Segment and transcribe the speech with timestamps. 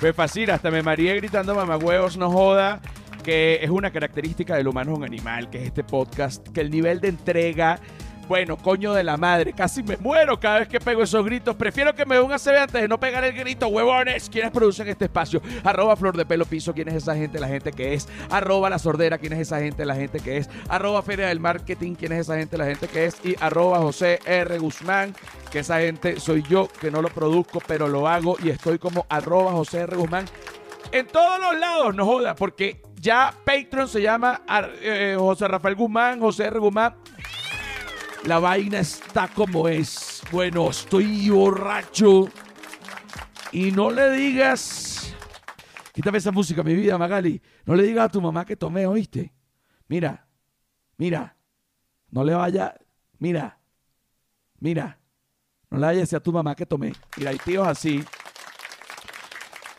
[0.00, 2.80] me fascina, hasta me mareé gritando mamagüevos, no joda,
[3.24, 7.00] que es una característica del humano un animal, que es este podcast, que el nivel
[7.00, 7.80] de entrega
[8.28, 11.56] bueno, coño de la madre, casi me muero cada vez que pego esos gritos.
[11.56, 14.28] Prefiero que me den un ACB antes de no pegar el grito, huevones.
[14.28, 15.40] ¿Quiénes producen este espacio?
[15.64, 17.40] Arroba Flor de Pelo Piso, ¿quién es esa gente?
[17.40, 18.06] La gente que es.
[18.28, 19.86] Arroba La Sordera, ¿quién es esa gente?
[19.86, 20.50] La gente que es.
[20.68, 22.58] Arroba Feria del Marketing, ¿quién es esa gente?
[22.58, 23.16] La gente que es.
[23.24, 24.58] Y arroba José R.
[24.58, 25.14] Guzmán,
[25.50, 29.06] que esa gente soy yo, que no lo produzco, pero lo hago y estoy como
[29.08, 29.96] arroba José R.
[29.96, 30.26] Guzmán.
[30.92, 34.42] En todos los lados, no joda, porque ya Patreon se llama
[34.80, 36.58] eh, José Rafael Guzmán, José R.
[36.58, 36.94] Guzmán.
[38.24, 40.22] La vaina está como es.
[40.32, 42.28] Bueno, estoy borracho.
[43.52, 45.14] Y no le digas.
[45.94, 47.40] Quítame esa música, mi vida, Magali.
[47.64, 49.32] No le digas a tu mamá que tomé, ¿oíste?
[49.88, 50.26] Mira,
[50.96, 51.36] mira.
[52.10, 52.74] No le vaya.
[53.18, 53.58] Mira,
[54.58, 54.97] mira.
[55.70, 56.92] No le vayas a tu mamá que tomé.
[57.16, 58.02] Mira, hay tíos así.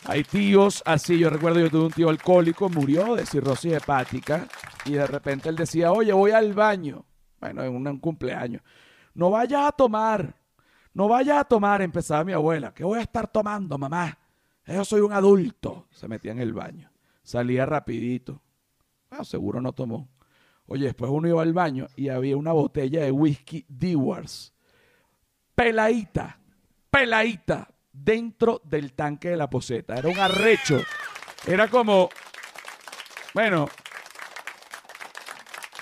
[0.06, 1.18] Hay tíos así.
[1.18, 4.48] Yo recuerdo, yo tuve un tío alcohólico, murió de cirrosis hepática.
[4.86, 7.06] Y de repente él decía, oye, voy al baño.
[7.40, 8.62] Bueno, en un, cumpleaños.
[9.14, 10.36] No vayas a tomar.
[10.94, 12.74] No vayas a tomar, empezaba mi abuela.
[12.74, 14.18] ¿Qué voy a estar tomando, mamá?
[14.66, 15.88] Yo soy un adulto.
[15.92, 16.92] Se metía en el baño.
[17.24, 18.42] Salía rapidito.
[19.09, 20.08] Bueno, seguro no tomó.
[20.68, 24.53] Oye, después uno iba al baño y había una botella de whisky Dewars.
[25.60, 26.40] Peladita,
[26.90, 29.98] peladita, dentro del tanque de la poseta.
[29.98, 30.82] Era un arrecho.
[31.46, 32.10] Era como,
[33.34, 33.68] bueno,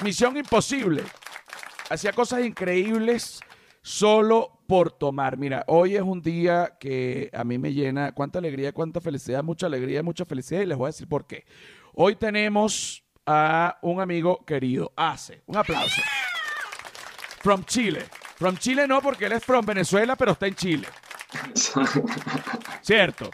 [0.03, 1.03] misión imposible
[1.92, 3.39] hacía cosas increíbles
[3.83, 5.38] solo por tomar.
[5.38, 9.67] Mira, hoy es un día que a mí me llena cuánta alegría, cuánta felicidad, mucha
[9.67, 11.45] alegría, mucha felicidad y les voy a decir por qué.
[11.93, 15.43] Hoy tenemos a un amigo querido, Ace.
[15.45, 16.02] Un aplauso.
[17.43, 18.05] From Chile.
[18.37, 20.87] From Chile no, porque él es from Venezuela, pero está en Chile.
[22.81, 23.31] ¿Cierto?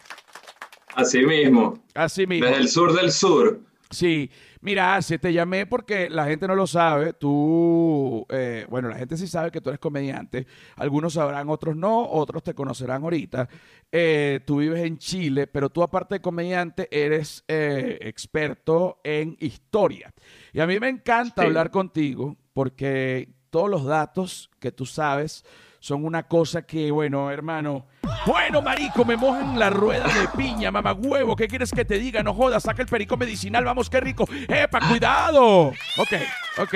[0.95, 1.83] Así mismo.
[1.93, 2.47] Así mismo.
[2.47, 3.59] Desde el sur del sur.
[3.93, 4.31] Sí,
[4.61, 9.17] mira, si te llamé porque la gente no lo sabe, tú, eh, bueno, la gente
[9.17, 10.47] sí sabe que tú eres comediante,
[10.77, 13.47] algunos sabrán, otros no, otros te conocerán ahorita.
[13.91, 20.11] Eh, tú vives en Chile, pero tú aparte de comediante eres eh, experto en historia.
[20.53, 25.45] Y a mí me encanta hablar contigo porque todos los datos que tú sabes
[25.79, 27.85] son una cosa que, bueno, hermano.
[28.25, 31.35] Bueno, marico, me mojan la rueda de piña, mamá huevo.
[31.35, 32.23] ¿Qué quieres que te diga?
[32.23, 34.27] No jodas, saca el perico medicinal, vamos, qué rico.
[34.47, 35.67] ¡Epa, cuidado!
[35.67, 36.13] Ok,
[36.57, 36.73] ok.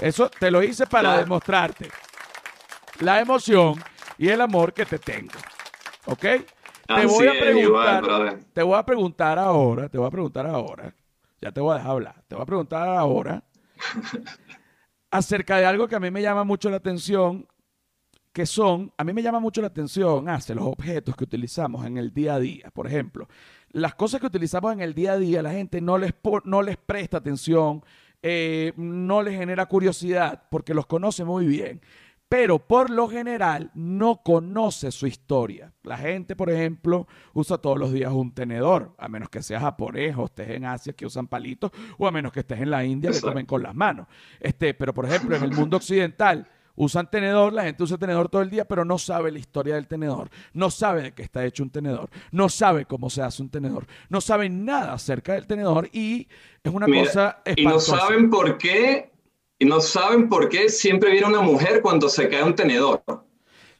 [0.00, 1.88] Eso te lo hice para demostrarte
[2.98, 3.80] la emoción
[4.18, 5.38] y el amor que te tengo.
[6.06, 6.24] ¿Ok?
[6.88, 10.92] Te voy a preguntar, te voy a preguntar ahora, te voy a preguntar ahora.
[11.40, 12.24] Ya te voy a dejar hablar.
[12.26, 13.44] Te voy a preguntar ahora
[15.10, 17.46] acerca de algo que a mí me llama mucho la atención
[18.36, 21.96] que son, a mí me llama mucho la atención, hace los objetos que utilizamos en
[21.96, 22.70] el día a día.
[22.70, 23.28] Por ejemplo,
[23.70, 26.12] las cosas que utilizamos en el día a día, la gente no les,
[26.44, 27.82] no les presta atención,
[28.22, 31.80] eh, no les genera curiosidad porque los conoce muy bien.
[32.28, 35.72] Pero por lo general no conoce su historia.
[35.84, 40.16] La gente, por ejemplo, usa todos los días un tenedor, a menos que seas japonés
[40.16, 43.12] o estés en Asia que usan palitos, o a menos que estés en la India
[43.12, 44.08] que comen con las manos.
[44.40, 48.42] Este, pero, por ejemplo, en el mundo occidental, usan tenedor, la gente usa tenedor todo
[48.42, 51.62] el día, pero no sabe la historia del tenedor, no sabe de qué está hecho
[51.62, 55.88] un tenedor, no sabe cómo se hace un tenedor, no sabe nada acerca del tenedor
[55.92, 56.28] y
[56.62, 57.56] es una cosa espantosa.
[57.56, 59.12] Y no saben por qué,
[59.58, 63.02] y no saben por qué siempre viene una mujer cuando se cae un tenedor.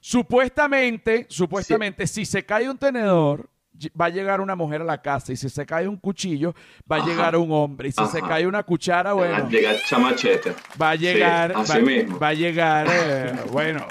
[0.00, 3.50] Supuestamente, supuestamente, si se cae un tenedor,
[4.00, 6.54] va a llegar una mujer a la casa y si se cae un cuchillo,
[6.90, 7.88] va a llegar un hombre.
[7.88, 9.32] Y si se cae una cuchara, bueno.
[9.32, 10.54] Va a llegar chamachete.
[10.80, 11.54] Va a llegar.
[11.54, 13.86] va, a llegar, eh, bueno.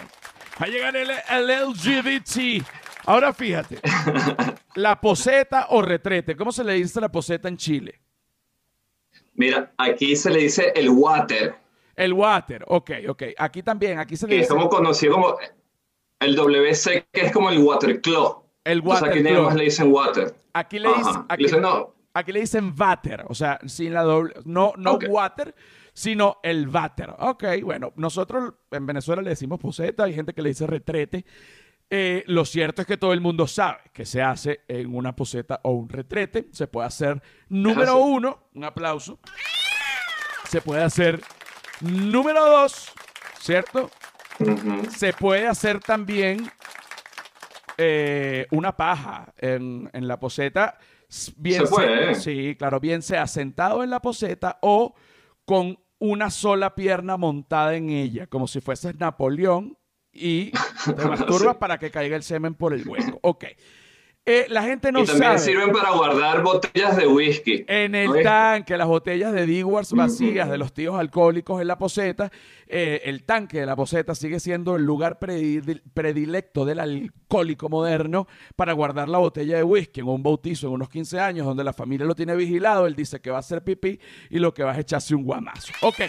[0.62, 2.66] Va a llegar el, LGBT.
[3.06, 3.80] Ahora fíjate.
[4.76, 6.36] la poseta o retrete.
[6.36, 8.02] ¿Cómo se le dice la poseta en Chile?
[9.34, 11.65] Mira, aquí se le dice el water.
[11.96, 13.24] El water, ok, ok.
[13.38, 14.44] Aquí también, aquí se le dice.
[14.44, 15.38] Es como conocido como
[16.20, 18.44] el WC, que es como el waterclaw.
[18.64, 19.10] El water.
[19.10, 20.36] aquí le dicen water.
[20.54, 21.94] Aquí le, dicen, aquí, no.
[22.14, 25.54] aquí le dicen water, o sea, sin la doble, no, no water,
[25.94, 27.14] sino el water.
[27.20, 31.26] Ok, bueno, nosotros en Venezuela le decimos poseta, hay gente que le dice retrete.
[31.90, 35.60] Eh, lo cierto es que todo el mundo sabe que se hace en una poseta
[35.64, 36.48] o un retrete.
[36.52, 39.20] Se puede hacer número uno, un aplauso.
[40.50, 41.22] Se puede hacer
[41.82, 42.92] número dos,
[43.40, 43.90] ¿cierto?
[44.96, 46.52] Se puede hacer también
[47.78, 50.78] eh, una paja en, la poseta.
[51.38, 54.96] Bien Se sí, claro, bien sea sentado en la poseta o
[55.46, 59.78] con una sola pierna montada en ella, como si fueses Napoleón
[60.12, 63.20] y te masturbas para que caiga el semen por el hueco.
[63.22, 63.46] Ok.
[64.28, 65.38] Eh, la gente no y también sabe.
[65.40, 67.64] sirven para guardar botellas de whisky.
[67.68, 72.32] En el tanque, las botellas de Dewars vacías de los tíos alcohólicos en la poseta,
[72.68, 78.28] eh, el tanque de la poseta sigue siendo el lugar predil- predilecto del alcohólico moderno
[78.56, 81.74] para guardar la botella de whisky en un bautizo en unos 15 años donde la
[81.74, 84.00] familia lo tiene vigilado, él dice que va a hacer pipí
[84.32, 85.72] y lo que va es echarse un guamazo.
[85.82, 86.00] Ok,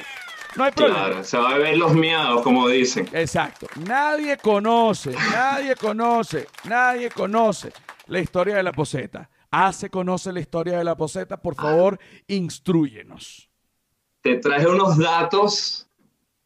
[0.56, 1.04] no hay problema.
[1.06, 3.06] Claro, se va a beber los miados, como dicen.
[3.12, 3.66] Exacto.
[3.86, 7.72] Nadie conoce, nadie conoce, nadie conoce
[8.06, 9.30] la historia de la poseta.
[9.50, 13.48] Hace conoce la historia de la poseta, por favor, instruyenos.
[14.22, 15.86] Te traje unos datos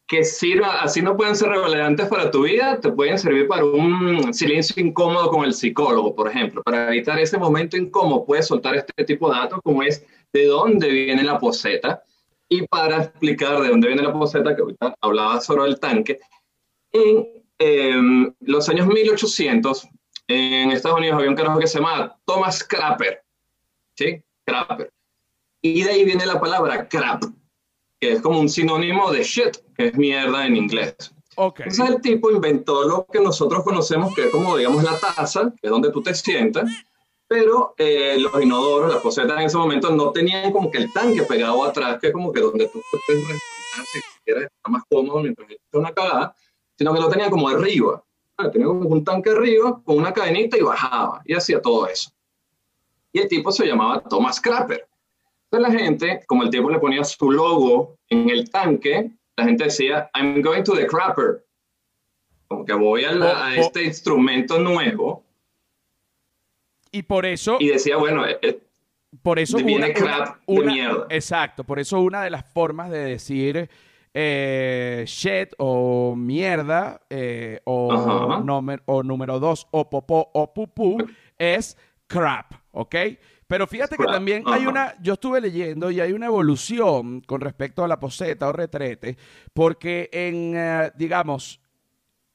[0.07, 4.35] que sirvan, así no pueden ser relevantes para tu vida, te pueden servir para un
[4.35, 6.63] silencio incómodo con el psicólogo, por ejemplo.
[6.65, 10.89] Para evitar ese momento incómodo, puedes soltar este tipo de datos, como es de dónde
[10.89, 12.03] viene la poseta.
[12.49, 16.19] Y para explicar de dónde viene la poseta, que ahorita hablaba sobre el tanque,
[16.91, 19.89] en em, los años 1800,
[20.31, 23.23] en Estados Unidos había un carajo que se llamaba Thomas Crapper.
[23.97, 24.23] ¿Sí?
[24.45, 24.91] Crapper.
[25.63, 27.25] Y de ahí viene la palabra crap,
[28.01, 30.97] que es como un sinónimo de shit, que es mierda en inglés.
[31.37, 31.61] Ok.
[31.61, 35.67] Entonces el tipo inventó lo que nosotros conocemos, que es como, digamos, la taza, que
[35.67, 36.71] es donde tú te sientas,
[37.29, 41.23] pero eh, los inodoros, las posetas en ese momento no tenían como que el tanque
[41.23, 45.21] pegado atrás, que es como que donde tú puedes respirar si quieres estar más cómodo
[45.21, 46.35] mientras echas una cagada,
[46.77, 48.03] sino que lo tenían como arriba.
[48.43, 52.11] Ah, Tenía como un tanque arriba con una cadenita y bajaba, y hacía todo eso.
[53.13, 54.87] Y el tipo se llamaba Thomas Crapper.
[55.51, 59.65] Entonces la gente, como el tipo le ponía su logo en el tanque, la gente
[59.65, 61.45] decía, I'm going to the crapper.
[62.47, 65.25] Como que voy a, la- este instrumento nuevo.
[66.93, 68.61] Y por eso, Y decía, bueno, eh, eh,
[69.23, 71.07] por eso viene crap de mierda.
[71.11, 73.71] Exacto, por eso una de las formas de decir
[74.15, 78.41] eh, shit o mierda eh, o, Ajá.
[78.41, 80.99] número, o número dos o popó o pupú
[81.39, 81.77] es
[82.07, 82.97] crap, ¿ok?
[83.47, 87.83] Pero fíjate que también hay una, yo estuve leyendo y hay una evolución con respecto
[87.83, 89.17] a la poseta o retrete,
[89.53, 91.61] porque en, eh, digamos,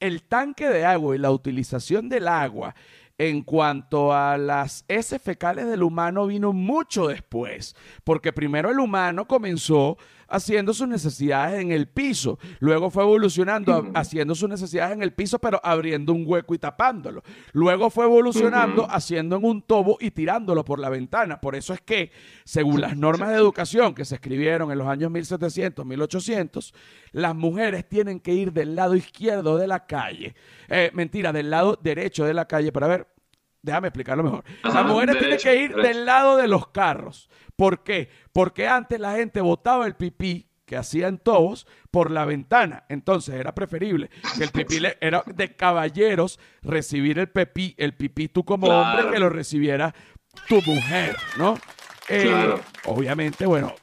[0.02, 2.76] el tanque de agua y la utilización del agua
[3.18, 9.26] en cuanto a las heces fecales del humano vino mucho después, porque primero el humano
[9.26, 9.98] comenzó
[10.36, 15.40] haciendo sus necesidades en el piso, luego fue evolucionando haciendo sus necesidades en el piso,
[15.40, 17.24] pero abriendo un hueco y tapándolo,
[17.54, 21.82] luego fue evolucionando haciendo en un tobo y tirándolo por la ventana, por eso es
[21.82, 22.12] que,
[22.44, 26.74] según las normas de educación que se escribieron en los años 1700, 1800,
[27.12, 30.36] las mujeres tienen que ir del lado izquierdo de la calle.
[30.68, 32.72] Eh, mentira, del lado derecho de la calle.
[32.72, 33.08] Para ver,
[33.66, 34.44] déjame explicarlo mejor.
[34.64, 35.88] Ajá, las mujeres derecho, tienen que ir derecho.
[35.98, 37.30] del lado de los carros.
[37.56, 38.10] ¿Por qué?
[38.32, 42.86] Porque antes la gente botaba el pipí que hacían todos por la ventana.
[42.90, 48.28] Entonces era preferible que el pipí le- era de caballeros recibir el pipí, el pipí
[48.30, 48.82] tú como Claro.
[49.00, 49.94] hombre que lo recibiera
[50.50, 51.56] tu mujer, ¿no?
[52.10, 52.60] Eh, Claro.
[52.86, 53.74] Obviamente, bueno,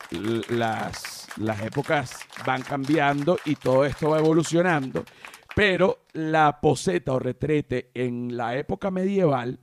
[0.49, 5.05] las, las épocas van cambiando y todo esto va evolucionando,
[5.55, 9.58] pero la poseta o retrete en la época medieval,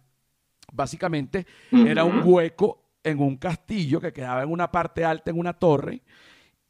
[0.72, 5.54] básicamente era un hueco en un castillo que quedaba en una parte alta, en una
[5.54, 6.02] torre,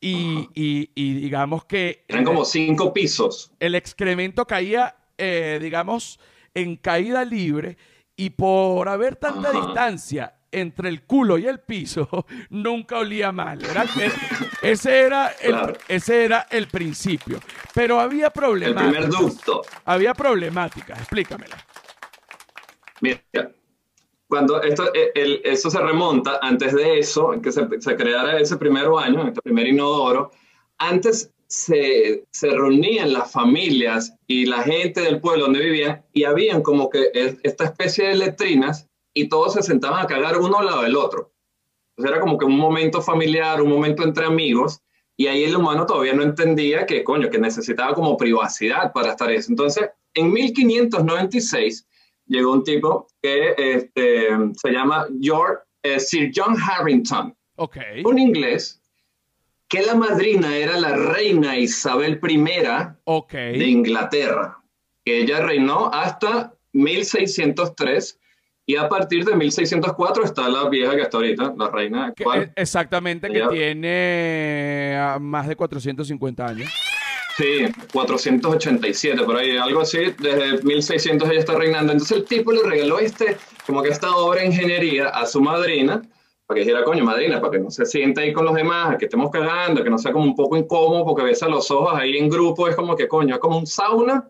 [0.02, 0.50] y, Ajá.
[0.54, 3.52] y- y digamos que eran como cinco pisos.
[3.60, 6.20] el excremento caía, eh, digamos,
[6.54, 7.78] en caída libre
[8.16, 13.64] y por haber tanta distancia entre el culo y el piso, nunca olía mal.
[13.64, 13.86] Era-
[14.62, 15.74] ese, era el, Claro.
[15.88, 17.40] ese era el principio.
[17.74, 18.92] Pero había El problemáticas.
[18.92, 19.62] primer ducto.
[19.86, 21.58] Había problemáticas, explícamela.
[23.02, 23.22] Mira,
[24.30, 27.68] cuando esto, eh, eso se remonta, antes de eso, que se,
[27.98, 30.32] creara ese primer baño, este primer inodoro,
[30.78, 36.62] antes se, se reunían las familias y la gente del pueblo donde vivían y habían
[36.62, 40.68] como que es- esta especie de letrinas y todos se sentaban a cagar uno al
[40.68, 41.34] lado del otro.
[41.98, 44.80] Entonces era como que un momento familiar, un momento entre amigos
[45.18, 49.32] y ahí el humano todavía no entendía que, coño, que necesitaba como privacidad para estar
[49.32, 49.50] eso.
[49.50, 51.88] Entonces, en 1596
[52.30, 57.78] llegó un tipo que este, se llama George, eh, Sir John Harrington, Ok.
[58.06, 58.82] un inglés,
[59.68, 62.44] que la madrina era la reina Isabel I
[63.04, 63.34] Ok.
[63.34, 64.58] de Inglaterra,
[65.04, 68.20] que ella reinó hasta 1603
[68.66, 72.44] y a partir de 1604 está la vieja que está ahorita, la reina actual.
[72.44, 76.70] eh, exactamente, que tiene ah, más de 450 años.
[77.40, 80.14] Sí, 487, por ahí, algo así.
[80.20, 81.94] Desde 1600 ella está reinando.
[81.94, 86.02] Entonces el tipo le regaló este, como que esta obra de ingeniería a su madrina,
[86.46, 89.06] para que dijera, coño, madrina, para que no se sienta ahí con los demás, que
[89.06, 92.18] estemos cagando, que no sea como un poco incómodo, porque ves a los ojos ahí
[92.18, 94.30] en grupo, es como que, coño, es como un sauna,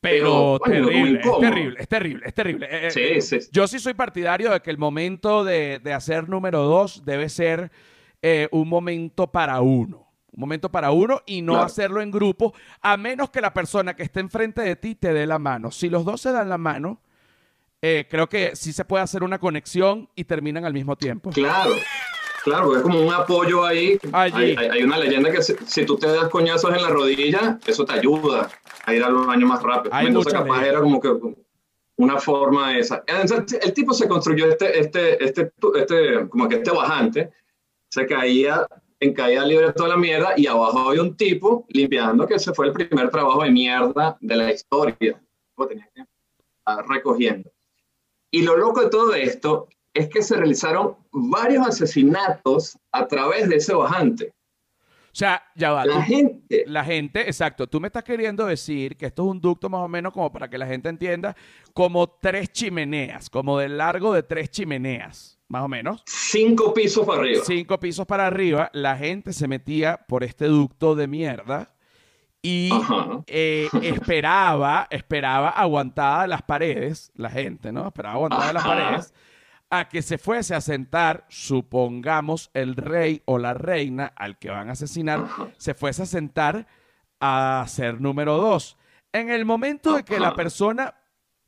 [0.00, 2.66] Pero, Pero, terrible, es terrible, es terrible, es terrible.
[2.68, 3.48] Eh, eh, Sí, sí.
[3.52, 7.70] Yo sí soy partidario de que el momento de, de hacer número dos debe ser
[8.22, 10.03] eh, un momento para uno.
[10.36, 11.66] Un momento para uno y no Claro.
[11.66, 15.26] hacerlo en grupo, a menos que la persona que esté enfrente de ti te dé
[15.26, 15.70] la mano.
[15.70, 17.00] Si los dos se dan la mano,
[17.80, 21.30] eh, creo que sí se puede hacer una conexión y terminan al mismo tiempo.
[21.30, 21.74] Claro,
[22.42, 23.98] claro, es como un apoyo ahí.
[24.12, 24.56] Allí.
[24.58, 27.92] Hay, una leyenda que si, si tú te das coñazos en la rodilla, eso te
[27.92, 28.48] ayuda
[28.86, 29.94] a ir al baño más rápido.
[29.94, 30.68] Hay Entonces capaz leyenda.
[30.70, 31.10] era como que
[31.96, 33.04] una forma esa.
[33.06, 37.30] Entonces, el tipo se construyó este, este, este, este, como que este bajante,
[37.88, 38.66] se caía
[39.04, 42.68] en caída libre toda la mierda y abajo había un tipo limpiando que ese fue
[42.68, 45.20] el primer trabajo de mierda de la historia.
[45.68, 46.02] Tenía que
[46.58, 47.50] estar recogiendo.
[48.30, 53.56] Y lo loco de todo esto es que se realizaron varios asesinatos a través de
[53.56, 54.32] ese bajante.
[55.14, 55.84] O sea, ya va.
[55.86, 59.40] La tú- gente, La gente, exacto, tú me estás queriendo decir que esto es un
[59.40, 61.36] ducto más o menos como para que la gente entienda,
[61.72, 66.02] como tres chimeneas, como de largo de tres chimeneas, más o menos.
[66.04, 67.44] cinco pisos para arriba.
[67.46, 71.72] Cinco pisos para arriba, la gente se metía por este ducto de mierda
[72.42, 72.70] y
[73.28, 77.86] eh, esperaba, esperaba aguantada las paredes, la gente, ¿no?
[77.86, 79.14] Esperaba aguantada las paredes
[79.70, 84.68] a que se fuese a sentar, supongamos, el rey o la reina al que van
[84.68, 86.66] a asesinar, se fuese a sentar
[87.20, 88.76] a ser número dos.
[89.12, 90.94] En el momento de que la persona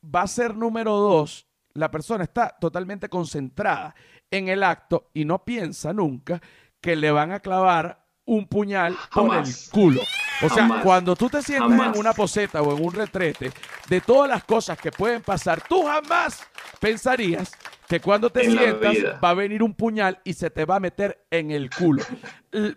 [0.03, 3.93] va a ser número dos, la persona está totalmente concentrada
[4.31, 6.41] en el acto y no piensa nunca
[6.81, 10.01] que le van a clavar un puñal por el culo.
[10.43, 10.83] O sea, Jamás.
[10.83, 11.93] cuando tú te sientas Jamás.
[11.93, 13.51] en una poseta o en un retrete,
[13.89, 16.41] de todas las cosas que pueden pasar, tú jamás
[16.79, 17.51] pensarías
[17.87, 20.79] que cuando te En sientas va a venir un puñal y se te va a
[20.79, 22.03] meter en el culo.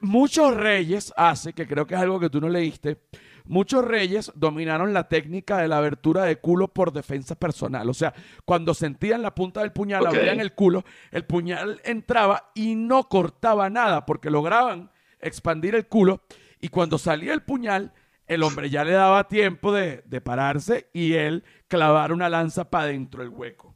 [0.01, 2.99] Muchos reyes hace, que creo que es algo que tú no leíste,
[3.45, 7.89] muchos reyes dominaron la técnica de la abertura de culo por defensa personal.
[7.89, 8.15] O sea,
[8.45, 13.69] cuando sentían la punta del puñal, abrían el culo, el puñal entraba y no cortaba
[13.69, 16.23] nada porque lograban expandir el culo
[16.61, 17.93] y cuando salía el puñal,
[18.27, 22.87] el hombre ya le daba tiempo de, de pararse y él clavar una lanza para
[22.87, 23.75] dentro del hueco.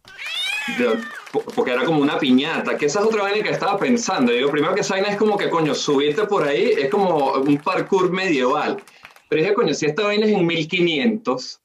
[1.54, 4.32] Porque era como una piñata, que esa es otra vaina que estaba pensando.
[4.32, 7.58] Digo, primero que esa vaina es como que, coño, subirte por ahí es como un
[7.58, 8.82] parkour medieval.
[9.28, 11.60] Pero dije, coño, si esta vaina es en 1500,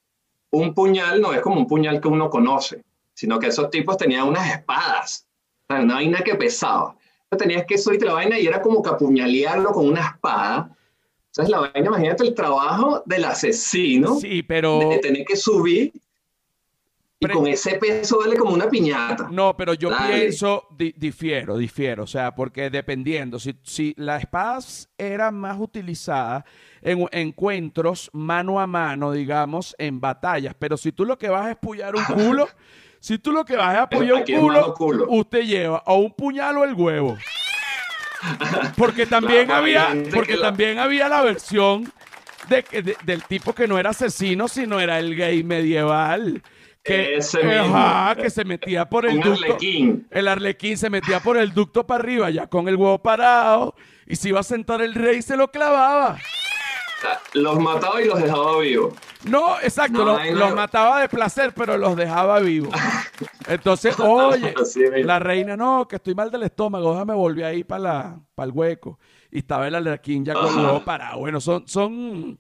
[0.51, 4.27] un puñal no es como un puñal que uno conoce, sino que esos tipos tenían
[4.27, 5.27] unas espadas,
[5.63, 6.95] o sea, una vaina que pesaba.
[7.23, 10.75] Entonces tenías que subirte la vaina y era como que apuñalearlo con una espada.
[11.27, 14.79] Entonces la vaina, imagínate el trabajo del asesino Sí, pero...
[14.79, 15.93] de tener que subir
[17.21, 19.27] y con ese peso vale como una piñata.
[19.29, 20.15] No, pero yo Dale.
[20.19, 24.59] pienso, di- difiero, difiero, o sea, porque dependiendo, si, si la espada
[24.97, 26.45] era más utilizada
[26.81, 31.51] en encuentros mano a mano, digamos, en batallas, pero si tú lo que vas a
[31.51, 32.47] espullar un culo,
[33.01, 34.75] si tú lo que vas a apoyar un culo,
[35.09, 37.17] usted lleva o un puñal o el huevo.
[38.77, 41.91] Porque también Claro, había, porque que la- también había la versión
[42.47, 46.41] de, que- de- del tipo que no era asesino, sino era el gay medieval.
[46.83, 47.75] Que, Ese mismo.
[47.75, 49.43] ajá, que se metía por el Un ducto.
[49.45, 50.07] arlequín.
[50.09, 53.75] El arlequín se metía por el ducto para arriba, ya con el huevo parado,
[54.07, 56.17] y se iba a sentar el rey y se lo clavaba.
[57.33, 58.93] Los mataba y los dejaba vivos.
[59.25, 62.73] No, exacto, No, los, ahí no- los mataba de placer, pero los dejaba vivos.
[63.47, 64.53] Entonces, oye,
[65.03, 68.99] la reina, no, que estoy mal del estómago, déjame volver ahí para el hueco.
[69.31, 71.19] Y estaba el arlequín ya con el huevo parado.
[71.19, 72.39] Bueno, son, son,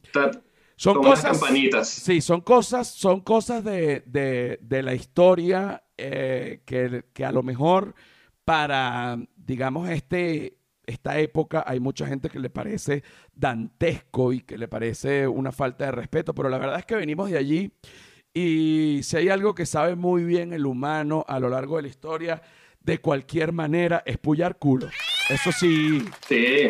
[0.81, 1.31] son como cosas.
[1.37, 1.89] campanitas.
[1.89, 7.43] Sí, son cosas, son cosas de, de- de la historia eh, que, que a lo
[7.43, 7.93] mejor
[8.45, 13.03] para, digamos, este, esta época hay mucha gente que le parece
[13.35, 17.29] dantesco y que le parece una falta de respeto, pero la verdad es que venimos
[17.29, 17.71] de allí
[18.33, 21.87] y si hay algo que sabe muy bien el humano a lo largo de la
[21.89, 22.41] historia,
[22.79, 24.87] de cualquier manera, es pullar culo.
[25.29, 26.69] Eso sí, Sí.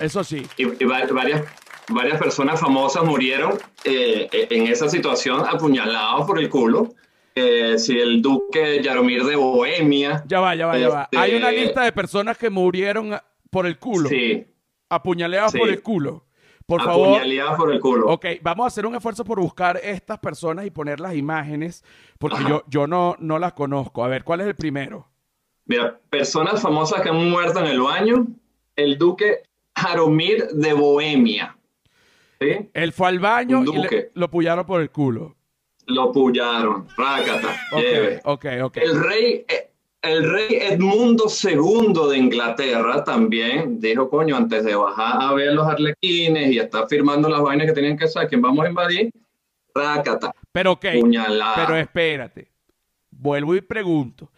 [0.00, 0.42] eso sí.
[0.56, 1.42] Y, y va- varias,
[1.88, 6.94] varias personas famosas murieron eh, en esa situación apuñalados por el culo.
[7.34, 10.24] Eh, si el duque Yaromir de Bohemia.
[10.26, 11.02] Ya va, ya va, ya va.
[11.04, 13.10] Este- Hay una lista de personas que murieron
[13.50, 14.08] por el culo.
[14.08, 14.46] Sí.
[14.88, 15.58] apuñaleados Sí.
[15.58, 16.24] por el culo.
[16.64, 17.20] Por favor,
[17.56, 18.08] por el culo.
[18.08, 21.84] ok, vamos a hacer un esfuerzo por buscar estas personas y poner las imágenes,
[22.18, 22.48] porque Ajá.
[22.48, 24.04] yo, yo no, no las conozco.
[24.04, 25.06] A ver, ¿cuál es el primero?
[25.64, 28.26] Mira, personas famosas que han muerto en el baño.
[28.76, 29.42] El duque
[29.76, 31.56] Jaromir de Bohemia.
[32.40, 32.70] ¿Sí?
[32.74, 35.34] Él fue al baño y le- lo pullaron por el culo.
[35.86, 36.86] Lo pullaron.
[36.96, 37.48] Rácata.
[37.72, 38.20] Ok, lleve.
[38.24, 38.76] ok, ok.
[38.78, 39.70] El rey, eh,
[40.02, 45.66] el rey Edmundo II de Inglaterra también dijo, coño, antes de bajar a ver los
[45.66, 49.10] arlequines y estar firmando las vainas que tenían que saber, quién vamos a invadir,
[49.74, 51.54] rácata, Pero ok, puñalada.
[51.66, 52.50] pero espérate.
[53.10, 54.30] Vuelvo y pregunto.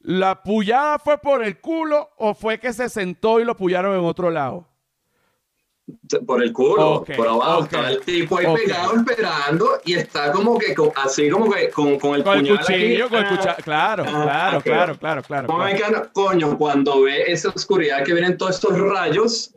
[0.00, 4.04] ¿La pullada fue por el culo o fue que se sentó y lo pullaron en
[4.04, 4.66] otro lado?
[6.26, 10.58] Por el culo, por abajo, ok, estaba el tipo ahí pegado esperando y está como
[10.58, 13.14] que con- así como que con, con el Con el puñal cuchillo, aquí.
[13.14, 13.54] con el Ah, cuchillo.
[13.64, 15.46] Claro, ah, claro, claro, claro, claro.
[15.46, 15.72] Como claro.
[15.72, 19.54] mexicano, coño, cuando ve esa oscuridad que vienen todos estos rayos,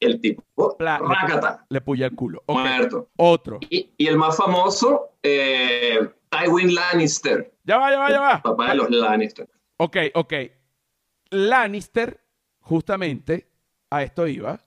[0.00, 2.42] el tipo, rácata, Le pulla el culo.
[2.48, 3.08] Muerto.
[3.16, 3.60] Otro.
[3.70, 5.98] Y, y el más famoso, eh,
[6.28, 8.42] Tywin Lannister, Ya va, ya va, ya va.
[8.42, 9.48] papá de los Lannister.
[9.78, 10.32] Ok, ok.
[11.30, 12.20] Lannister,
[12.60, 13.48] justamente,
[13.90, 14.60] a esto iba.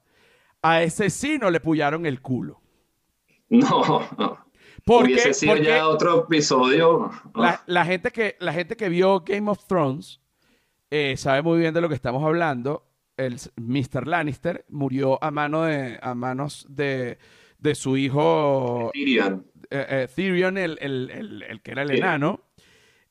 [0.62, 2.62] A ese sí no le pullaron el culo.
[3.50, 4.46] No, no.
[4.86, 5.14] ¿Por qué?
[5.14, 7.12] Hubiese sido Porque ya otro episodio.
[7.36, 10.22] la, la gente que, la gente que vio Game of Thrones
[10.90, 12.86] eh, sabe muy bien de lo que estamos hablando.
[13.18, 14.08] El Mr.
[14.08, 17.18] Lannister murió a, mano de, a manos de,
[17.58, 19.46] de su hijo Tyrion.
[19.72, 22.42] eh, eh, Tyrion, el, el- el- el que era el enano.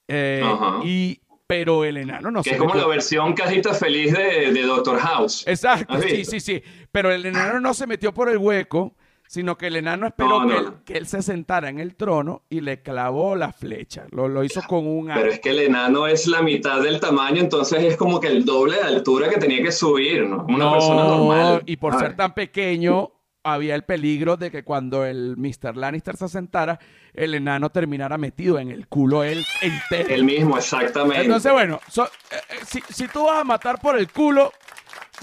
[0.09, 0.81] Ajá.
[0.85, 4.53] y, pero el enano no Que se es como metió- la versión cajita feliz de,
[4.53, 5.45] de Doctor House.
[5.47, 6.63] Exacto, ¿Has sí, sí, sí.
[6.91, 8.95] Pero el enano no se metió por el hueco,
[9.29, 10.85] sino que el enano esperó No, no, que, él, no.
[10.85, 14.07] que él se sentara en el trono y le clavó la flecha.
[14.11, 17.41] Lo, lo hizo con un Pero es que el enano es la mitad del tamaño,
[17.41, 20.45] entonces es como que el doble de altura que tenía que subir, ¿no?
[20.49, 21.63] Una No, persona normal.
[21.67, 22.09] y por ¿sabes?
[22.09, 23.11] ser tan pequeño,
[23.47, 25.77] había el peligro de que cuando el Mr.
[25.77, 26.79] Lannister se sentara,
[27.15, 30.15] el enano terminara metido en el culo él entero.
[30.15, 31.23] El mismo, exactamente.
[31.25, 32.09] Entonces, bueno, so- eh,
[32.51, 34.53] eh, si, si tú vas a matar por el culo,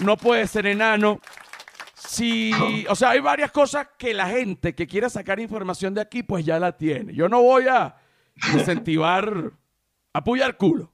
[0.00, 1.20] no puedes ser enano.
[1.94, 2.52] Si,
[2.88, 6.44] o sea, hay varias cosas que la gente que quiere sacar información de aquí, pues
[6.44, 7.14] ya la tiene.
[7.14, 7.94] Yo no voy a
[8.54, 9.52] incentivar
[10.12, 10.90] a apoyar culo.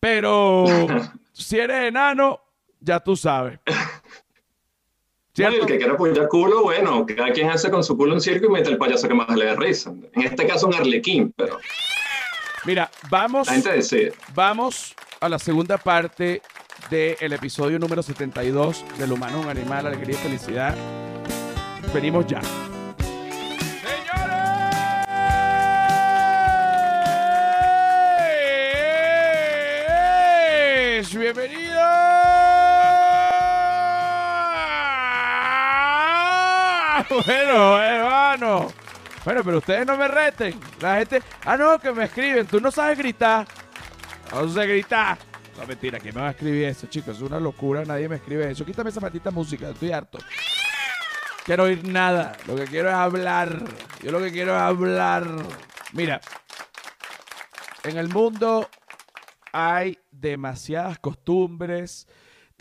[0.00, 0.64] Pero
[1.32, 2.40] si eres enano,
[2.80, 3.58] ya tú sabes.
[5.34, 8.50] El que quiera apoyar culo, bueno, cada quien hace con su culo un circo y
[8.50, 9.90] mete el payaso que más le dé risa.
[10.12, 11.58] En este caso un arlequín, pero
[12.64, 14.12] Mira, vamos, la gente decide.
[14.34, 16.42] vamos a la segunda parte
[16.90, 20.76] del episodio número 72 del humano es un animal, alegría y felicidad.
[21.94, 22.40] Venimos ya.
[37.26, 38.72] Bueno, hermano.
[39.24, 40.58] Bueno, pero ustedes no me reten.
[40.80, 42.46] La gente, ah, no, que me escriben.
[42.46, 43.46] Tú no sabes gritar.
[44.32, 45.18] No sé gritar.
[45.58, 47.16] No, mentira, ¿quién me va a escribir eso, chicos?
[47.16, 48.64] Es una locura, nadie me escribe eso.
[48.64, 50.18] Quítame esa maldita música, estoy harto.
[51.44, 52.36] Quiero oír nada.
[52.46, 53.62] Lo que quiero es hablar.
[54.02, 55.26] Yo lo que quiero es hablar.
[55.92, 56.20] Mira,
[57.84, 58.68] en el mundo
[59.52, 62.08] hay demasiadas costumbres,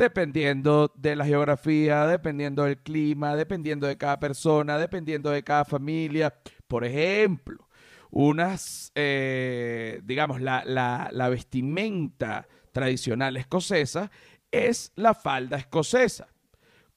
[0.01, 6.33] dependiendo de la geografía, dependiendo del clima, dependiendo de cada persona, dependiendo de cada familia.
[6.67, 7.67] Por ejemplo,
[8.11, 14.11] unas, eh, digamos, la, la- la vestimenta tradicional escocesa
[14.51, 16.27] es la falda escocesa,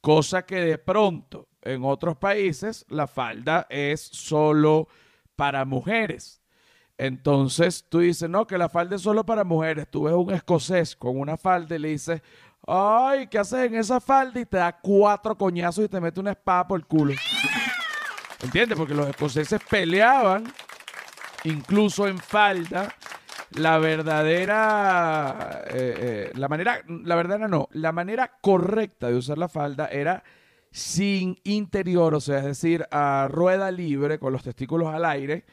[0.00, 4.88] cosa que de pronto en otros países la falda es solo
[5.36, 6.40] para mujeres.
[6.98, 9.88] Entonces tú dices, no, que la falda es solo para mujeres.
[9.90, 12.22] Tú ves un escocés con una falda y le dices,
[12.66, 14.40] ay, ¿qué haces en esa falda?
[14.40, 17.14] Y te da cuatro coñazos y te mete una espada por el culo.
[18.42, 18.76] ¿Entiendes?
[18.76, 20.44] Porque los escoceses peleaban,
[21.44, 22.94] incluso en falda,
[23.52, 29.48] la verdadera, eh, eh, la manera, la verdadera no, la manera correcta de usar la
[29.48, 30.22] falda era
[30.70, 35.44] sin interior, o sea, es decir, a rueda libre, con los testículos al aire,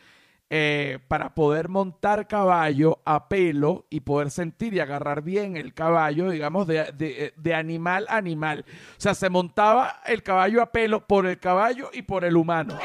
[0.54, 6.30] eh, para poder montar caballo a pelo y poder sentir y agarrar bien el caballo,
[6.30, 8.66] digamos, de, de- de animal a animal.
[8.68, 12.78] O sea, se montaba el caballo a pelo por el caballo y por el humano.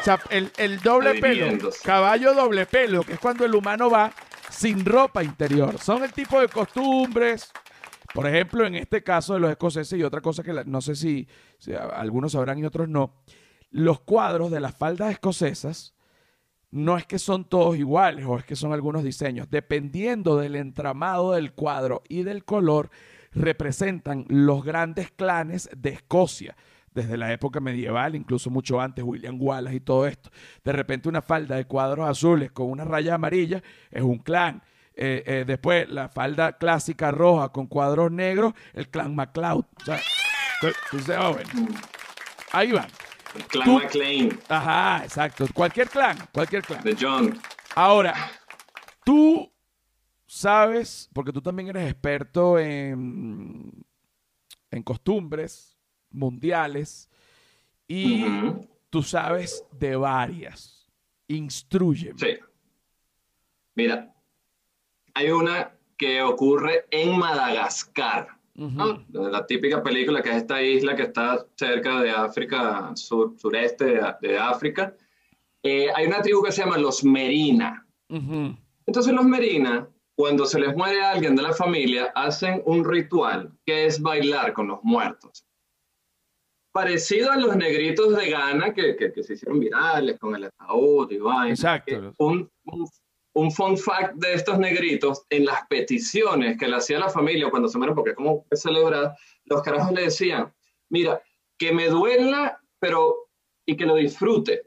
[0.00, 1.46] O sea, el, el doble pelo,
[1.82, 4.12] caballo doble pelo, que es cuando el humano va
[4.48, 5.78] sin ropa interior.
[5.80, 7.50] Son el tipo de costumbres.
[8.12, 10.94] Por ejemplo, en este caso de los escoceses y otra cosa que la- no sé
[10.94, 11.26] si,
[11.96, 13.14] algunos sabrán y otros no,
[13.72, 15.92] los cuadros de las faldas escocesas
[16.74, 19.48] no es que son todos iguales o es que son algunos diseños.
[19.48, 22.90] Dependiendo del entramado del cuadro y del color,
[23.32, 26.56] representan los grandes clanes de Escocia.
[26.92, 30.30] Desde la época medieval, incluso mucho antes, William Wallace y todo esto.
[30.64, 34.60] De repente una falda de cuadros azules con una raya amarilla es un clan.
[34.96, 39.64] Eh, eh, después la falda clásica roja con cuadros negros, el clan MacLeod.
[39.80, 40.00] O sea,
[41.18, 41.34] "Ah,
[42.52, 42.88] ahí van.
[43.48, 45.46] Clan Tú- McLean, Ajá, exacto.
[45.52, 46.82] Cualquier clan, cualquier clan.
[46.82, 47.38] de John.
[47.74, 48.14] Ahora,
[49.04, 49.50] tú
[50.26, 53.84] sabes, porque tú también eres experto en,
[54.70, 55.76] en costumbres
[56.10, 57.08] mundiales
[57.88, 58.24] y
[58.90, 60.88] tú sabes de varias.
[61.28, 62.12] Instruye.
[62.16, 62.38] Sí.
[63.74, 64.14] Mira,
[65.14, 68.33] hay una que ocurre en Madagascar.
[68.54, 69.04] ¿No?
[69.08, 74.14] La típica película que es esta isla que está cerca de África, sur, sureste de,
[74.20, 74.94] de África.
[75.62, 77.86] Eh, hay una tribu que se llama los Merina.
[78.08, 83.86] Entonces los Merina, cuando se les muere alguien de la familia, hacen un ritual que
[83.86, 85.44] es bailar con los muertos.
[86.70, 91.10] Parecido a los negritos de Ghana que, que, que se hicieron virales con el ataúd
[91.10, 91.50] y vaina.
[91.50, 92.12] Exacto.
[92.18, 92.88] Un, un,
[93.34, 97.68] un fun fact de estos negritos, en las peticiones que le hacía la familia cuando
[97.68, 100.52] se mueren, porque como celebrar, los carajos le decían,
[100.88, 101.20] mira,
[101.58, 103.16] que me duela, pero
[103.66, 104.62] y que lo disfrute.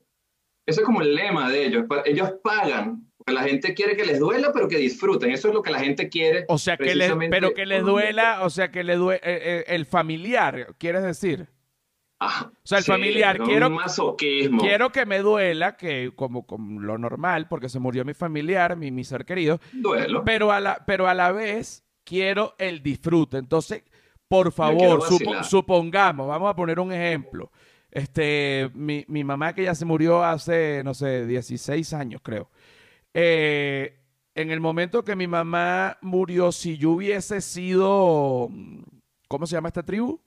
[0.66, 1.86] Ese es como el lema de ellos.
[2.06, 5.32] Ellos pagan, porque la gente quiere que les duela, pero que disfruten.
[5.32, 6.46] Eso es lo que la gente quiere.
[6.50, 9.86] O sea, que le, pero que les duela, o sea, que le duele eh, el
[9.86, 11.48] familiar, ¿quieres decir?
[12.20, 14.60] Ah, o sea, el sí, familiar, quiero, masoquismo.
[14.60, 18.90] quiero que me duela, que como, como lo normal, porque se murió mi familiar, mi,
[18.92, 20.24] mi ser querido, Duelo.
[20.26, 23.38] pero a, la, pero a la vez quiero el disfrute.
[23.38, 23.84] Entonces,
[24.28, 27.52] por favor, supo- supongamos, vamos a poner un ejemplo.
[27.92, 32.50] Este, mi, mi mamá que ya se murió hace, no sé, 16 años, creo.
[33.14, 34.00] Eh,
[34.36, 38.50] en el momento que mi mamá murió, si yo hubiese sido,
[39.28, 40.20] ¿cómo se llama esta tribu?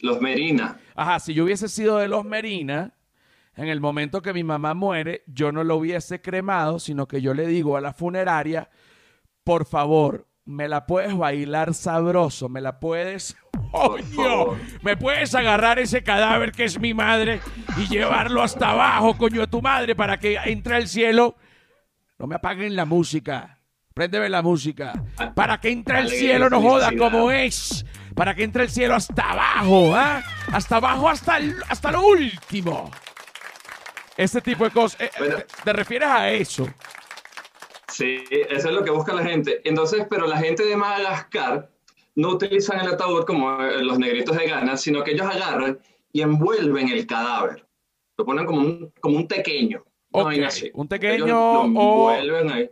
[0.00, 0.78] Los Merina.
[0.94, 2.94] Ajá, si yo hubiese sido de los Merina,
[3.56, 7.32] en el momento que mi mamá muere, yo no lo hubiese cremado, sino que yo
[7.32, 8.68] le digo a la funeraria,
[9.44, 13.36] por favor, me la puedes bailar sabroso, me la puedes...
[13.70, 14.02] ¡Coño!
[14.14, 14.58] favor.
[14.82, 17.40] ¿Me puedes agarrar ese cadáver que es mi madre
[17.76, 21.36] y llevarlo hasta abajo, coño de tu madre, para que entre al cielo?
[22.18, 23.58] No me apaguen la música.
[23.92, 24.92] Préndeme la música.
[25.34, 27.84] Para que entre al cielo, no joda como es.
[28.16, 30.22] Para que entre el cielo hasta abajo, ¿ah?
[30.52, 32.90] Hasta abajo, hasta, el- hasta lo último.
[34.16, 35.00] Ese tipo de cosas.
[35.00, 35.36] Eh, Bueno.
[35.36, 36.66] te, te refieres a eso?
[37.92, 39.60] Sí, eso es lo que busca la gente.
[39.64, 41.70] Entonces, pero la gente de Madagascar
[42.14, 45.78] no utilizan el ataúd como eh, los negritos de Ghana, sino que ellos agarran
[46.12, 47.66] y envuelven el cadáver.
[48.16, 49.84] Lo ponen como un, como un tequeño.
[50.12, 50.70] una Ok, vaina así.
[50.72, 50.88] un
[51.28, 52.16] lo o-.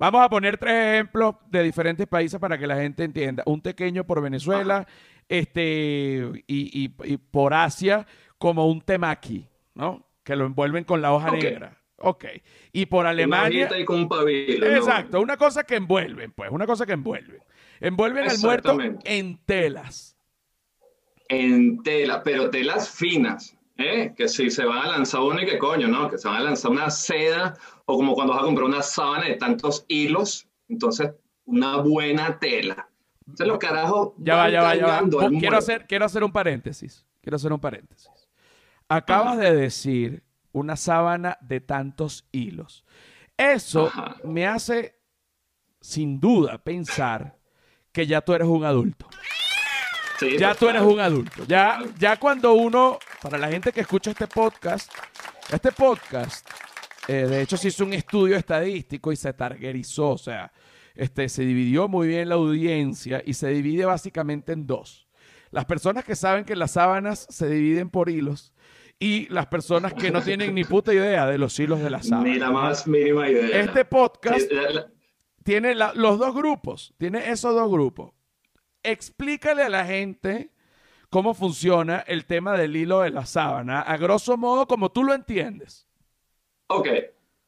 [0.01, 3.43] Vamos a poner tres ejemplos de diferentes países para que la gente entienda.
[3.47, 4.87] Un pequeño por Venezuela,
[5.29, 8.07] este, y, y- y por Asia,
[8.39, 10.07] como un temaki, ¿no?
[10.23, 11.81] Que lo envuelven con la hoja negra.
[11.99, 12.25] Ok.
[12.73, 13.71] Y por Alemania.
[13.79, 14.69] y con un pabilo.
[14.69, 14.77] ¿no?
[14.77, 17.43] Exacto, una cosa que envuelven, pues, una cosa que envuelven.
[17.81, 20.17] Envuelven al muerto en telas.
[21.29, 23.57] En tela, pero telas finas.
[23.77, 24.13] ¿eh?
[24.17, 26.09] Que si se van a lanzar una y que coño, ¿no?
[26.11, 27.55] Que se van a lanzar una seda
[27.87, 30.47] o como cuando vas a comprar una sábana de tantos hilos.
[30.69, 31.11] Entonces,
[31.45, 32.89] una buena tela.
[33.27, 34.13] Entonces, los carajos.
[34.19, 35.29] Ya va, ya va, ya va.
[35.31, 37.07] Quiero hacer, quiero hacer un paréntesis.
[37.23, 38.11] Quiero hacer un paréntesis.
[38.89, 42.85] Acabas de decir una sábana de tantos hilos.
[43.37, 44.17] Eso Ajá.
[44.25, 45.01] me hace,
[45.81, 47.37] sin duda, pensar
[47.93, 49.09] que ya tú eres un adulto.
[50.19, 51.45] Sí, Ya tú eres un adulto.
[51.47, 54.93] Ya, ya cuando uno, para la gente que escucha este podcast,
[55.51, 56.49] este podcast,
[57.09, 60.53] eh, de hecho se hizo un estudio estadístico y se targerizó, o sea,
[60.95, 65.09] este, se dividió muy bien la audiencia y se divide básicamente en dos.
[65.51, 68.53] Las personas que saben que las sábanas se dividen por hilos
[68.99, 72.33] y las personas que no tienen ni puta idea de los hilos de las sábanas.
[72.33, 73.61] Ni la más mínima idea.
[73.61, 74.91] Este podcast Sí, la- la-
[75.45, 78.13] tiene la- los dos grupos, tiene esos dos grupos.
[78.83, 80.51] Explícale a la gente
[81.11, 85.15] cómo funciona el tema del hilo de la sábana, a grosso modo como tú lo
[85.15, 85.87] entiendes.
[86.69, 86.89] Ok.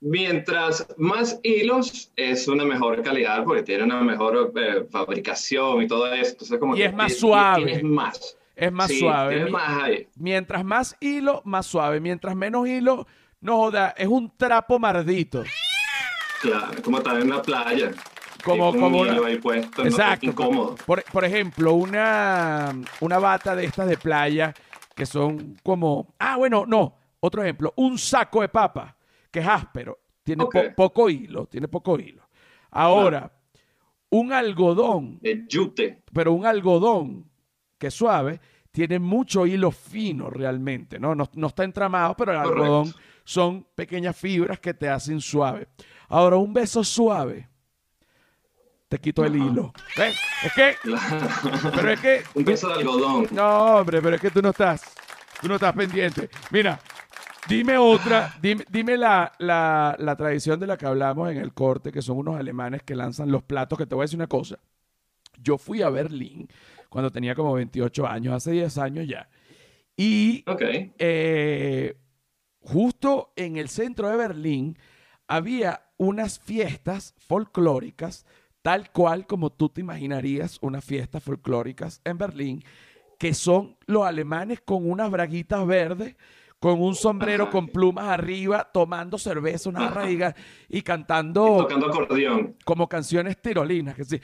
[0.01, 6.13] Mientras más hilos es una mejor calidad porque tiene una mejor eh, fabricación y todo
[6.13, 6.33] esto.
[6.45, 7.65] Entonces, como Y que es más suave.
[7.65, 8.37] Tienes más.
[8.55, 9.51] Es más Sí, suave.
[9.51, 10.09] Más ahí.
[10.17, 12.01] Mientras más hilo, más suave.
[12.01, 13.07] Mientras menos hilo,
[13.41, 15.45] no joda, es un trapo mardito.
[16.41, 17.93] Claro, es como estar en la playa.
[18.45, 20.27] Como- con como un hilo ahí puesto, no, Exacto.
[20.27, 20.77] incómodo.
[20.87, 24.55] Por, por ejemplo, una, una bata de estas de playa
[24.95, 26.15] que son como.
[26.19, 26.95] Ah, bueno, no.
[27.21, 28.96] Otro ejemplo, un saco de papa
[29.31, 29.99] que es áspero.
[30.23, 31.47] Tiene po- poco hilo.
[31.47, 32.29] Tiene poco hilo.
[32.71, 33.33] Ahora,
[34.11, 36.03] un algodón, El yute.
[36.13, 37.31] pero un algodón
[37.79, 41.15] que es suave, tiene mucho hilo fino realmente, ¿no?
[41.15, 42.63] No, no está entramado, pero el Correcto.
[42.63, 45.69] algodón son pequeñas fibras que te hacen suave.
[46.09, 47.49] Ahora, un beso suave
[48.89, 49.73] te quito el hilo.
[50.45, 50.75] Es que,
[51.75, 53.27] pero es que, un beso de algodón.
[53.33, 54.83] no, hombre, pero es que tú no estás,
[55.41, 56.29] tú no estás pendiente.
[56.51, 56.79] Mira,
[57.49, 61.93] dime otra, dime, dime la, la, la tradición de la que hablamos en el corte,
[61.93, 64.59] que son unos alemanes que lanzan los platos, que te voy a decir una cosa.
[65.43, 66.49] Yo fui a Berlín
[66.89, 69.29] cuando tenía como 28 años, hace 10 años ya.
[69.97, 70.45] Y
[70.99, 71.97] eh,
[72.61, 74.79] justo en el centro de Berlín
[75.27, 78.27] había unas fiestas folclóricas,
[78.63, 82.65] tal cual como tú te imaginarías unas fiestas folclóricas en Berlín,
[83.19, 86.17] que son los alemanes con unas braguitas verdes,
[86.59, 87.53] con un sombrero Ajá.
[87.53, 90.35] con plumas arriba, tomando cerveza, una barriga
[90.69, 92.57] y Y cantando tocando acordeón.
[92.65, 94.21] como canciones tirolinas, que sí.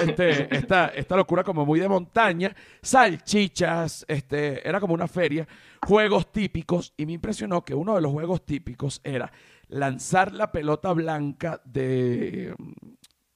[0.00, 5.46] Este, esta, esta locura como muy de montaña, salchichas, este, era como una feria,
[5.86, 9.30] juegos típicos, y me impresionó que uno de los juegos típicos era
[9.68, 12.54] lanzar la pelota blanca de,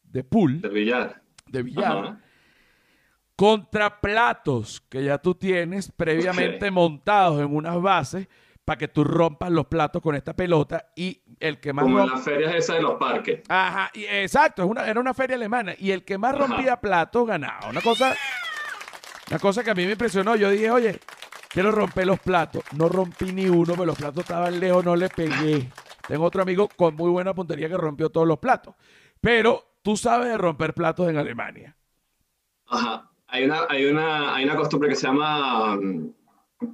[0.03, 1.23] de pool, Del billar.
[1.47, 2.21] de billar, Ajá.
[3.37, 8.29] Contra platos que ya tú tienes previamente montados en unas bases
[8.65, 12.07] para que tú rompas los platos con esta pelota y el que más Como en
[12.09, 13.43] romp- las ferias esas de los parques.
[13.49, 16.47] Ajá, y- exacto, es una, era una feria alemana y el que más Ajá.
[16.47, 17.69] rompía platos ganaba.
[17.69, 18.15] Una cosa,
[19.31, 20.35] una cosa que a mí me impresionó.
[20.35, 20.99] Yo dije, oye,
[21.49, 22.65] quiero romper los platos.
[22.77, 25.71] No rompí ni uno, pero los platos estaban lejos, no le pegué.
[26.09, 28.75] Tengo otro amigo con muy buena puntería que rompió todos los platos.
[29.21, 31.77] Pero tú sabes de romper platos en Alemania.
[32.67, 33.11] Ajá.
[33.29, 36.13] Hay una, hay una, hay una costumbre que se llama um,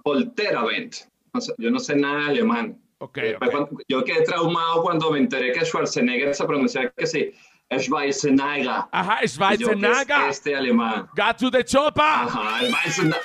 [0.02, 0.94] Polterabend.
[1.32, 2.78] No sé- yo no sé nada de alemán.
[2.98, 3.56] Ok, Después, ok.
[3.68, 7.32] cuando- yo quedé traumado cuando me enteré que Schwarzenegger se pronunciaba que sí,
[7.76, 8.68] Schwarzenegger.
[8.92, 10.28] Ajá, ¿qué es Schwarzenegger.
[10.28, 11.08] este alemán.
[11.16, 12.04] Got to the chopper.
[12.04, 13.20] Ajá, Schwarzenegger.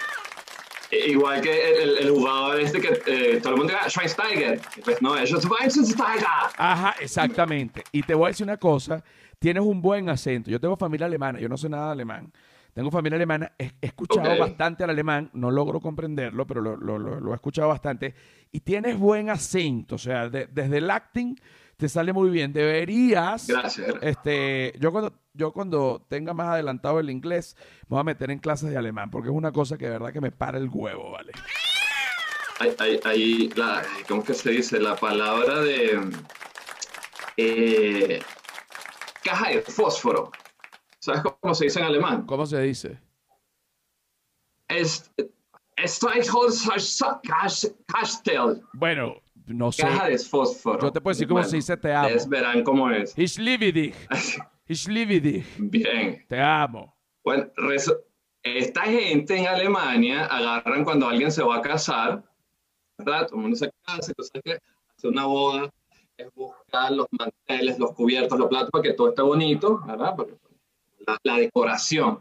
[0.90, 4.62] Igual que el, el- el jugador este que eh, todo el mundo diga Schweinsteiger.
[4.86, 6.26] Pues no, es Schweinsteiger.
[6.58, 7.84] Ajá, exactamente.
[7.92, 9.04] Y te voy a decir una cosa,
[9.38, 10.50] tienes un buen acento.
[10.50, 12.32] Yo tengo familia alemana, yo no sé nada de alemán.
[12.78, 17.00] Tengo familia alemana, he, he escuchado bastante al alemán, no logro comprenderlo, pero lo, lo-
[17.00, 18.14] lo- lo he escuchado bastante.
[18.52, 21.34] Y tienes buen acento, o sea, de- desde el acting
[21.76, 22.54] te sale muy bien.
[22.54, 23.96] Deberías, Gracias.
[24.04, 27.56] este, yo cuando, yo cuando tenga más adelantado el inglés,
[27.90, 30.14] me voy a meter en clases de alemán, porque es una cosa que de verdad
[30.14, 31.32] que me para el huevo, ¿vale?
[32.60, 34.80] Hay, hay, hay la, ¿cómo que se dice?
[34.80, 36.00] La palabra de
[37.38, 38.22] eh,
[39.24, 40.32] caja de fósforo.
[41.08, 42.26] ¿Sabes cómo se dice en alemán?
[42.26, 43.00] ¿Cómo se dice?
[44.68, 45.10] Es,
[45.82, 48.62] Streichholzkastel.
[48.74, 49.16] Bueno,
[49.46, 49.84] no sé.
[49.84, 50.82] Caja de fósforo.
[50.82, 52.08] Yo te puedo decir cómo se dice te amo.
[52.08, 53.18] Ustedes verán cómo es.
[53.18, 53.96] Ich liebe dich.
[54.68, 55.46] Ich liebe dich.
[55.58, 56.26] Bien.
[56.28, 56.94] Te amo.
[57.24, 57.50] Bueno,
[58.44, 62.22] esta gente en Alemania agarran cuando alguien se va a casar,
[62.98, 63.28] ¿verdad?
[63.28, 64.60] Todo el mundo se casa, entonces que
[64.94, 65.72] hace una boda,
[66.18, 70.18] es buscar los manteles, los cubiertos, los platos para que todo esté bonito, ¿verdad?
[70.18, 70.34] Porque
[71.08, 72.20] La, la decoración.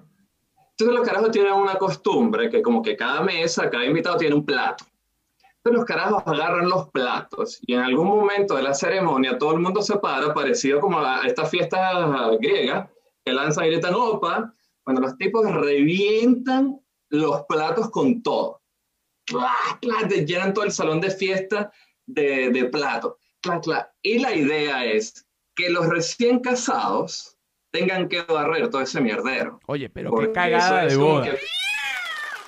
[0.70, 4.44] Entonces los carajos tienen una costumbre que como que cada mesa, cada invitado tiene un
[4.44, 4.84] plato.
[5.66, 9.58] Entonces los carajos agarran los platos y en algún momento de la ceremonia todo el
[9.58, 12.88] mundo se para, parecido como a estas fiestas griegas,
[13.24, 18.60] que lanzan y gritan opa, cuando los tipos revientan los platos con todo.
[20.08, 21.72] Te llenan todo el salón de fiesta
[22.06, 23.14] de, de platos.
[24.02, 27.35] Y la idea es que los recién casados
[27.70, 29.60] tengan que barrer todo ese mierdero.
[29.66, 31.30] Oye, pero Porque qué cagada de boda.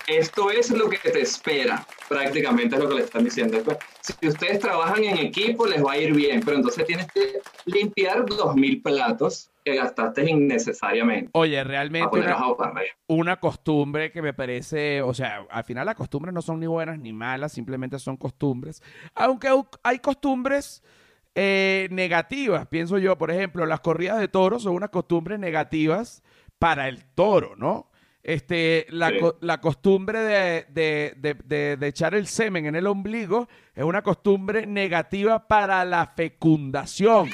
[0.06, 3.56] que esto es lo que te espera, prácticamente es lo que le están diciendo.
[3.56, 7.40] Después, si ustedes trabajan en equipo, les va a ir bien, pero entonces tienes que
[7.66, 11.28] limpiar dos mil platos que gastaste innecesariamente.
[11.34, 12.08] Oye, realmente
[13.06, 16.98] una, costumbre que me parece, o sea, al final las costumbres no son ni buenas
[16.98, 18.82] ni malas, simplemente son costumbres.
[19.14, 20.82] Aunque au- hay costumbres
[21.40, 23.16] eh, negativas, pienso yo.
[23.16, 26.22] Por ejemplo, las corridas de toros son unas costumbres negativas
[26.58, 27.90] para el toro, ¿no?
[28.24, 29.18] Este, la, Sí.
[29.20, 33.84] co- la costumbre de, de- de- de- de echar el semen en el ombligo es
[33.84, 37.30] una costumbre negativa para la fecundación.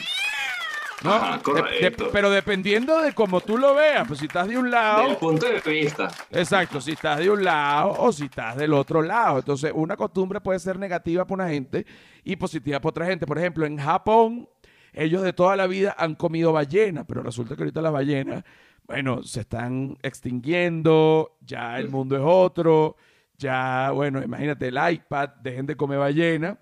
[1.02, 1.12] ¿No?
[1.12, 2.04] Ajá, De- correcto.
[2.04, 5.16] de- pero dependiendo de cómo tú lo veas, pues si estás de un lado, Del
[5.16, 6.08] punto de vista.
[6.30, 9.38] Exacto, si estás de un lado o si estás del otro lado.
[9.38, 11.84] Entonces, una costumbre puede ser negativa para una gente
[12.22, 13.26] y positiva para otra gente.
[13.26, 14.48] Por ejemplo, en Japón,
[14.92, 18.44] ellos de toda la vida han comido ballena, pero resulta que ahorita las ballenas,
[18.86, 22.96] bueno, se están extinguiendo, ya el mundo es otro,
[23.36, 26.58] ya, bueno, imagínate el iPad, dejen de comer ballena.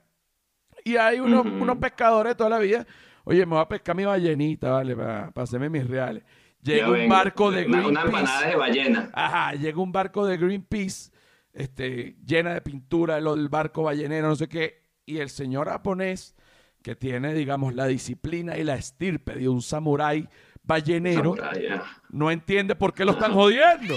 [0.84, 2.86] Y hay unos, unos pescadores de toda la vida,
[3.24, 4.94] oye, me voy a pescar mi ballenita, ¿vale?
[4.96, 6.22] Para hacerme mis reales.
[6.62, 8.18] Llega un barco de una, una Greenpeace.
[8.20, 9.10] empanada de ballena.
[9.12, 11.10] Ajá, llega un barco de Greenpeace,
[11.52, 16.36] este, llena de pintura, lo del barco ballenero, no sé qué, y el señor japonés,
[16.82, 20.28] que tiene, digamos, la disciplina y la estirpe de un samurái
[20.62, 21.34] ballenero,
[22.10, 23.94] no entiende por qué lo están jodiendo.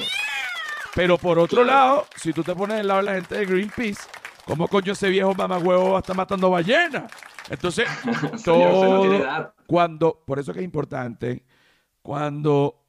[0.95, 1.77] Pero por otro Claro.
[1.79, 4.01] lado, si tú te pones del lado de la gente de Greenpeace,
[4.45, 7.11] ¿cómo coño ese viejo mamagüevo va a estar matando ballenas?
[7.49, 11.43] Entonces, no todo cuando, por eso que es importante,
[12.01, 12.83] cuando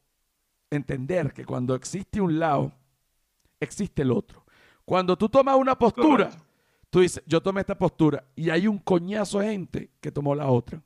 [0.70, 2.72] entender que cuando existe un lado,
[3.60, 4.44] existe el otro.
[4.84, 6.44] Cuando tú tomas una postura, Correcto.
[6.90, 10.46] tú dices, yo tomé esta postura y hay un coñazo de gente que tomó la
[10.46, 10.80] otra.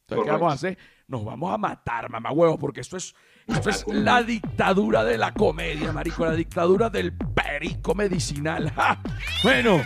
[0.00, 0.78] Entonces, ¿qué vamos a hacer?
[1.06, 3.14] Nos vamos a matar, mamá huevo, porque esto es,
[3.46, 8.70] esto es la dictadura de la comedia, marico, la dictadura del perico medicinal.
[8.76, 9.00] ¡Ja!
[9.42, 9.80] Bueno,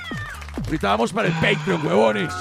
[0.65, 2.35] ahorita vamos para el Patreon, huevones.